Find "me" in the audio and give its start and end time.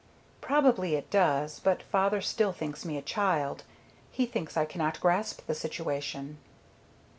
2.83-2.97